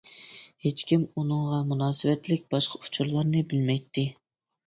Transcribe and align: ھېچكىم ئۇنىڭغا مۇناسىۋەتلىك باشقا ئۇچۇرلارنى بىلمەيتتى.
ھېچكىم 0.67 1.01
ئۇنىڭغا 1.23 1.59
مۇناسىۋەتلىك 1.73 2.47
باشقا 2.55 2.81
ئۇچۇرلارنى 2.87 3.43
بىلمەيتتى. 3.53 4.07